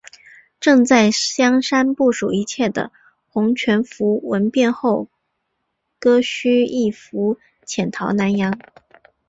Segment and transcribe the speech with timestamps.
[0.59, 2.91] 正在香山部署一切的
[3.29, 5.07] 洪全福闻变后
[5.99, 8.57] 割须易服潜逃南洋。